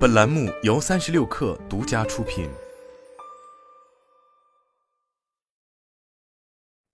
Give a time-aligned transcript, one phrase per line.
[0.00, 2.48] 本栏目由三十六氪独家出品。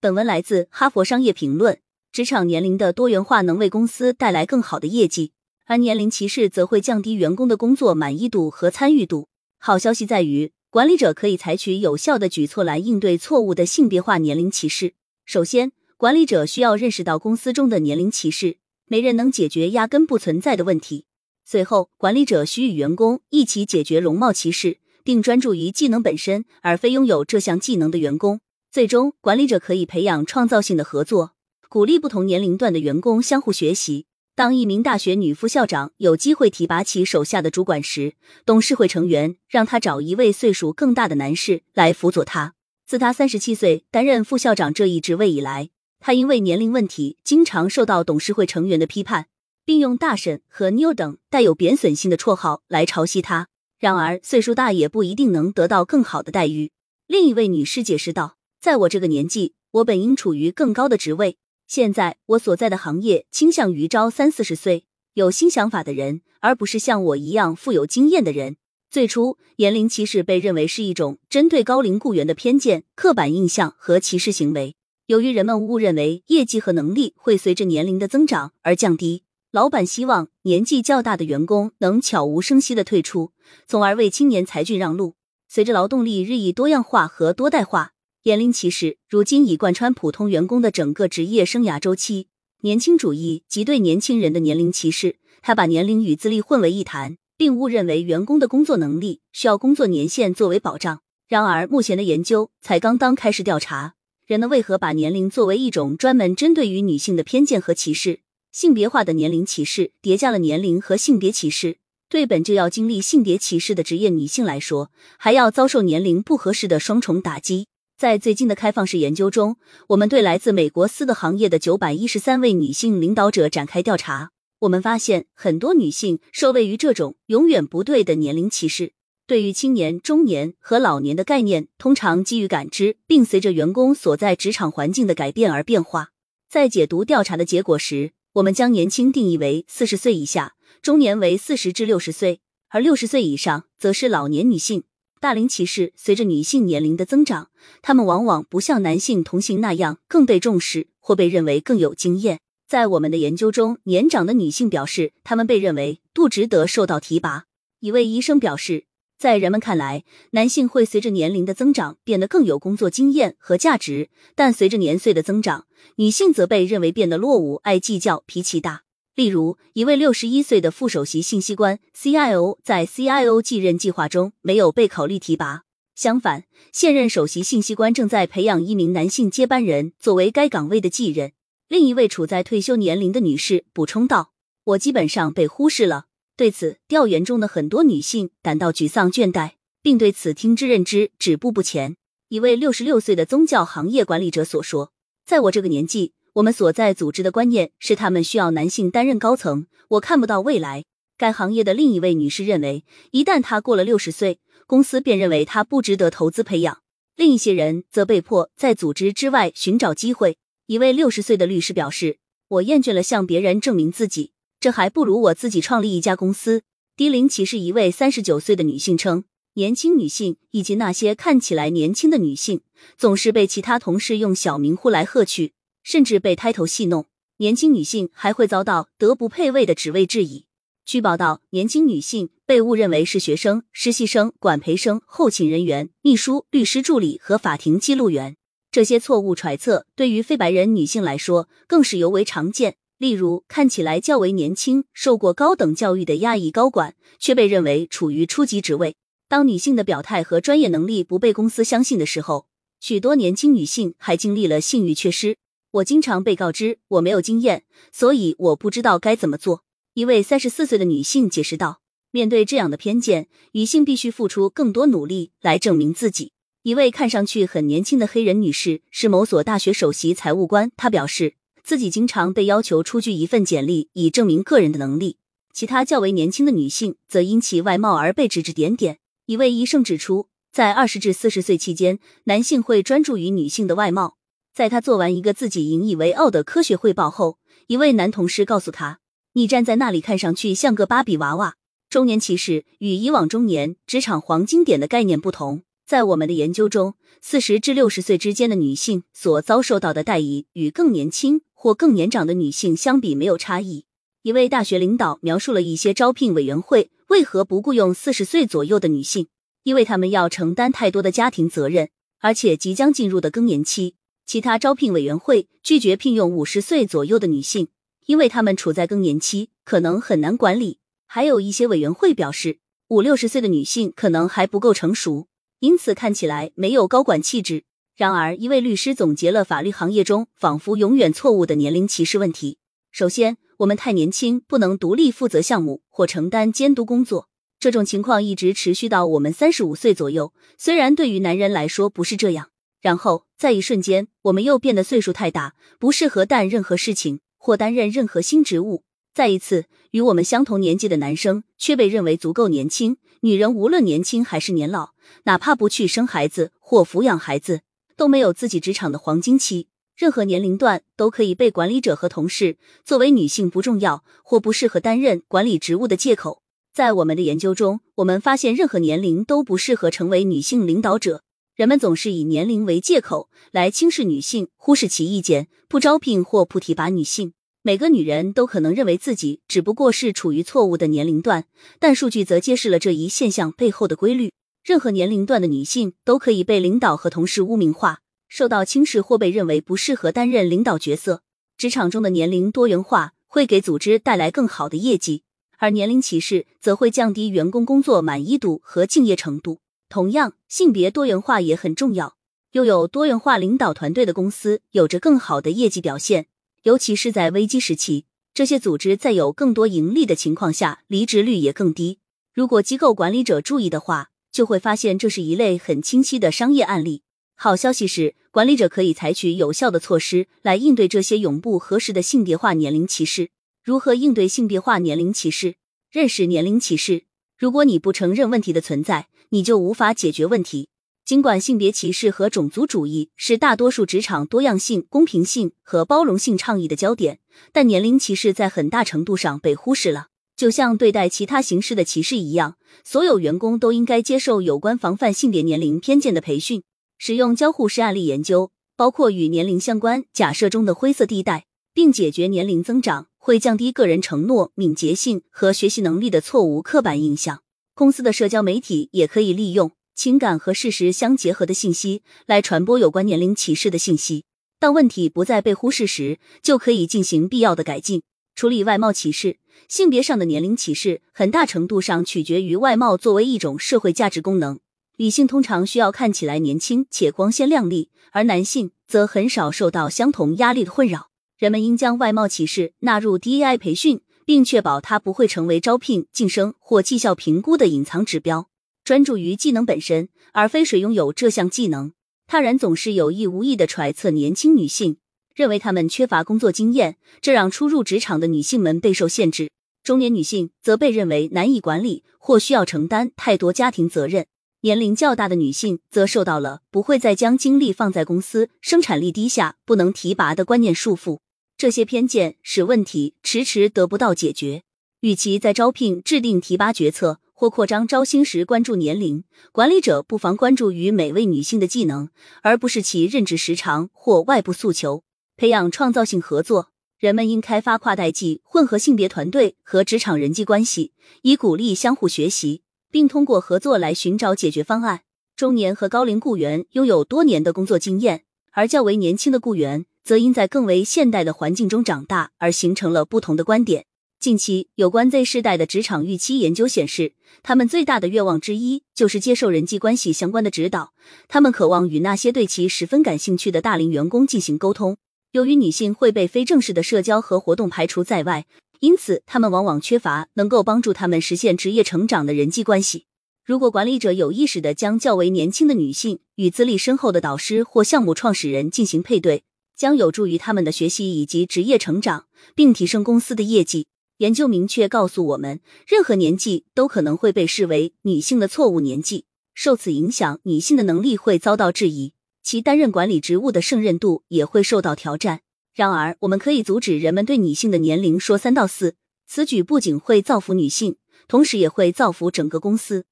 [0.00, 1.74] 本文来自《哈佛商业评论》。
[2.10, 5.30] 职场年龄的多元化能为公司带来更好的业绩，
[5.66, 9.28] 而年龄歧视则会降低员工的工作满意度和参与度。
[9.58, 14.94] 好消息在于，管理者可以采取有效的举措来应对错误的性别化年龄歧视。
[15.24, 21.04] 首先，管理者需要认识到公司中的年龄歧视，没人能解决压根不存在的问题。
[21.48, 28.40] 随后，管理者需与员工一起解决容貌歧视，并专注于技能本身，而非拥有这项技能的员工。
[28.68, 31.34] 最终，管理者可以培养创造性的合作，
[31.68, 34.06] 鼓励不同年龄段的员工相互学习。
[34.34, 42.54] 当一名大学女副校长有机会提拔起手下的主管时，董事会成员让他找一位岁数更大的男士来辅佐他。
[42.84, 45.70] 自他三十七岁担任副校长这一职位以来，
[46.00, 49.26] 他因为年龄问题经常受到董事会成员的批判。
[49.66, 53.48] 并用大婶和妞等带有贬损性的绰号来嘲袭他。
[53.78, 56.72] 然而，岁数大也不一定能得到更好的待遇。
[57.06, 61.36] 另一位女士解释道：“在我这个年纪，我本应处于更高的职位。
[61.66, 68.56] 现在，我所在的行业倾向于招三四十岁、有新想法的人，而不是像我一样富有经验的人。
[68.88, 74.74] 最初，年龄歧视被认为是一种针对高龄雇员的偏见、刻板印象和歧视行为。
[75.06, 79.24] 由于人们误认为业绩和能力会随着年龄的增长而降低。”
[79.56, 83.32] 老板希望年纪较大的员工能悄无声息的退出，
[83.66, 85.14] 从而为青年才俊让路。
[85.48, 87.92] 随着劳动力日益多样化和多代化，
[88.24, 92.28] 年龄歧视如今已贯穿普通员工的整个职业生涯周期。
[92.60, 101.00] 年轻主义及对年轻人的年龄歧视，他把年龄与资历混为一谈，并误认为员工的工作能力需要工作年限作为保障。
[101.26, 103.94] 然而，目前的研究才刚刚开始调查，
[104.26, 108.20] 人们为何把年龄作为一种专门针对于女性的偏见和歧视。
[108.56, 111.76] 性别化的年龄歧视叠加了年龄和性别歧视，
[112.08, 117.66] 对本就要经历性别歧视的职业女性来说，还要遭受年龄不合适的双重打击。
[117.98, 119.56] 在最近的开放式研究中，
[119.88, 124.30] 我们对来自美国四个行业的九百一十三位女性领导者展开调查，
[124.60, 128.94] 我们发现很多女性受位于这种永远不对的年龄歧视。
[129.26, 136.12] 对于青年、中年和老年的概念，通常基于感知，并随着员工所在职场环境的改变而变化。
[136.48, 144.84] 在解读调查的结果时，我们将年轻定义为四十岁以下，中年为四十至六十岁，而六十岁以上则是老年女性。
[145.20, 147.48] 大龄歧视随着女性年龄的增长，
[147.80, 152.40] 她们往往不像男性同性那样更被重视或被认为更有经验。
[152.68, 157.44] 在我们的研究中，年长的女性表示，她们被认为不值得受到提拔。
[157.80, 158.84] 一位医生表示，
[159.18, 165.66] 在人们看来，男性会随着年龄的增长变得更有工作经验和价值，但随着年岁的增长，
[165.96, 168.82] 女性则被认为变得落伍、爱计较、脾气大。
[169.14, 175.62] 例如，一位六十一岁的副首席信息官 （CIO） 在 CIO 继任计划中没有被考虑提拔。
[175.94, 181.32] 相反，现任首席信息官正在培养一名男性接班人作为该岗位的继任。
[181.68, 184.32] 另一位处在退休年龄的女士补充道
[184.64, 186.04] ：“我基本上被忽视了。”
[186.36, 191.96] 对此，调研中的很多女性感到沮丧、倦怠，并对此听之任之、止步不前。
[192.28, 194.92] 一位六十六岁的宗教行业管理者所说
[195.24, 200.84] ：“在我这个年纪，我们所在组织的观念是他们需要男性担任高层，我看不到未来。”
[201.16, 206.82] 该行业的另一位女士认为，一旦她过了六十岁，公司便认为她不值得投资培养。
[207.16, 210.36] 另一些人则被迫在组织之外寻找机会。
[210.66, 212.18] 一位六十岁的律师表示
[212.48, 216.62] ：“我厌倦了向别人证明自己。”这还不如我自己创立一家公司。
[216.96, 219.24] 低龄歧视一位三十九岁的女性称，
[219.54, 222.62] 年轻女性以及那些看起来年轻的女性，
[222.96, 225.52] 总是被其他同事用小名呼来喝去，
[225.82, 227.06] 甚至被抬头戏弄。
[227.38, 230.46] 年轻女性还会遭到德不配位的职位质疑。
[230.86, 238.36] 据报道，年轻女性被误认为是学生、实习生、管培生、后勤人员、秘书、律师助理和法庭记录员。
[238.70, 242.76] 这些错误揣测对于非白人女性来说更是尤为常见。
[242.98, 248.96] 例如，看起来较为年轻、受过高等教育的亚裔高管，却被认为处于初级职位。
[249.28, 252.46] 当女性的表态和专业能力不被公司相信的时候，
[252.80, 255.36] 许多年轻女性还经历了信誉缺失。
[255.72, 259.62] 我经常被告知我没有经验，所以我不知道该怎么做。
[259.92, 261.80] 一位三十四岁的女性解释道
[262.12, 266.32] ：“面对这样的偏见，女性必须付出更多努力来证明自己。”
[266.62, 271.34] 一位看上去很年轻的黑人女士是某所大学首席财务官，她表示。
[271.66, 275.16] 自己经常被要求出具一份简历以证明个人的能力。
[275.52, 278.98] 其他较为年轻的女性则因其外貌而被指指点点。
[279.24, 284.16] 一位医生指出，在二十至四十岁期间，男性会专注于女性的外貌。
[284.54, 289.00] 在他做完一个自己引以为傲的科学汇报后，一位男同事告诉他
[289.34, 291.56] ：“你站在那里看上去像个芭比娃娃。”
[291.90, 303.86] 中年歧视与以往中年职场黄金点的概念不同，在我们的研究中，四十至六十岁之间的女性所遭受到的待遇与更年轻或更年长的女性相比没有差异。
[304.22, 309.28] 一位大学领导描述了一些招聘委员会为何不雇佣四十岁左右的女性，
[309.62, 311.88] 因为他们要承担太多的家庭责任，
[312.20, 313.96] 而且即将进入的更年期。
[314.26, 317.68] 其他招聘委员会拒绝聘用五十岁左右的女性，
[318.06, 320.78] 因为他们处在更年期，可能很难管理。
[321.06, 325.28] 还有一些委员会表示，五六十岁的女性可能还不够成熟，
[325.60, 327.62] 因此看起来没有高管气质。
[327.96, 332.58] 然而，一位律师总结了法律行业中仿佛永远错误的年龄歧视问题。
[332.92, 337.30] 首先，我们太年轻，不能独立负责项目或承担监督工作。
[337.58, 340.34] 这种情况一直持续到我们三十五岁左右。
[340.58, 342.50] 虽然对于男人来说不是这样。
[342.82, 348.84] 然后在一瞬间，我们又变得岁数太大，不适合干任何事情或担任任何新职务。
[349.14, 352.98] 再一次，与我们相同年纪的男生却被认为足够年轻。
[353.20, 354.90] 女人无论年轻还是年老，
[355.24, 357.62] 哪怕不去生孩子或抚养孩子，
[357.96, 359.68] 都没有自己职场的黄金期。
[359.96, 366.42] 任何年龄段都可以被管理者和同事作为女性不重要或不适合担任管理职务的借口。
[366.74, 371.22] 在我们的研究中，我们发现任何年龄都不适合成为女性领导者。
[371.54, 377.32] 人们总是以年龄为借口来轻视女性，忽视其意见，不招聘或不提拔女性。
[377.62, 381.46] 每个女人都可能认为自己只不过是处于错误的年龄段，
[381.80, 384.30] 但数据则揭示了这一现象背后的规律。
[384.66, 388.00] 任何年龄段的女性都可以被领导和同事污名化。
[388.26, 391.22] 受到轻视或被认为不适合担任领导角色，
[391.56, 395.22] 职场中的年龄多元化会给组织带来更好的业绩，
[395.58, 399.60] 而年龄歧视则会降低员工工作满意度和敬业程度。
[399.88, 402.16] 同样，性别多元化也很重要。
[402.50, 406.26] 拥有多元化领导团队的公司有着更好的业绩表现，
[406.64, 408.06] 尤其是在危机时期。
[408.34, 412.00] 这些组织在有更多盈利的情况下，离职率也更低。
[412.34, 417.00] 如果机构管理者注意的话，就会发现这是一类很清晰的商业案例。
[417.36, 423.30] 好消息是，管理者可以采取有效的措施来应对这些永不合适的性别化年龄歧视。
[423.64, 425.54] 如何应对性别化年龄歧视？
[425.90, 427.04] 认识年龄歧视。
[427.38, 430.68] 如果你不承认问题的存在，你就无法解决问题。
[431.06, 437.20] 尽管性别歧视和种族主义是大多数职场多样性、公平性和包容性倡议的焦点，
[437.52, 440.08] 但年龄歧视在很大程度上被忽视了。
[440.36, 446.62] 就像对待其他形式的歧视一样，所有员工都应该接受有关防范性别年龄偏见的培训。
[446.98, 457.40] 使用交互式案例研究，包括与年龄相关假设中的灰色地带，并解决年龄增长会降低个人承诺、敏捷性和学习能力的错误刻板印象。
[457.74, 464.24] 公司的社交媒体也可以利用情感和事实相结合的信息来传播有关年龄歧视的信息。
[464.58, 468.02] 当问题不再被忽视时，就可以进行必要的改进。
[468.36, 474.60] 处理外貌歧视，性别上的年龄歧视很大程度上取决于外貌作为一种社会价值功能。
[474.98, 481.08] 女性通常需要看起来年轻且光鲜亮丽，而男性则很少受到相同压力的困扰。
[481.38, 488.50] 人们应将外貌歧视纳入 DEI 培训，并确保它不会成为招聘、晋升或绩效评估的隐藏指标。
[488.84, 491.92] 专注于技能本身，而非谁拥有这项技能。
[492.26, 494.98] 他人总是有意无意的揣测年轻女性，
[495.36, 499.50] 认为她们缺乏工作经验，这让初入职场的女性们备受限制。
[499.84, 504.26] 中年女性则被认为难以管理或需要承担太多家庭责任。
[504.62, 511.18] 年龄较大的女性则受到了不会再将精力放在公司生产力低下、不能提拔的观念束缚。
[511.56, 514.62] 这些偏见使问题迟迟得不到解决。
[515.00, 522.08] 与其在招聘、制定提拔决策或扩张招薪时关注年龄，管理者不妨关注于每位女性的技能，
[522.42, 525.04] 而不是其任职时长或外部诉求。
[525.36, 532.62] 培养创造性合作，人们应开发跨代际、混合性别团队和职场人际关系，以鼓励相互学习。
[532.90, 535.02] 并通过合作来寻找解决方案。
[535.36, 543.84] 中年和高龄雇员拥有多年的工作经验，而较为年轻的雇员则因在更为现代的环境中长大而形成了不同的观点。
[544.18, 547.12] 近期有关 Z 世代的职场预期研究显示，
[547.42, 550.94] 他们最大的愿望之一就是接受人际关系相关的指导。
[551.28, 554.96] 他们渴望与那些对其十分感兴趣的大龄员工进行沟通。
[555.32, 558.46] 由于女性会被非正式的社交和活动排除在外。
[558.80, 563.06] 因此，她们往往缺乏能够帮助她们实现职业成长的人际关系。
[563.44, 569.44] 如果管理者有意识的将较为年轻的女性与资历深厚的导师或项目创始人进行配对，
[569.76, 573.86] 将有助于他们的学习以及职业成长，并提升公司的业绩。
[574.18, 579.26] 研究明确告诉我们，任何年纪都可能会被视为女性的错误年纪。
[579.54, 582.12] 受此影响，女性的能力会遭到质疑，
[582.46, 585.40] 其担任管理职务的胜任度也会受到挑战。
[585.74, 588.94] 然而，我们可以阻止人们对女性的年龄说三道四。
[589.26, 590.94] 此举不仅会造福女性，
[591.26, 593.06] 同时也会造福整个公司。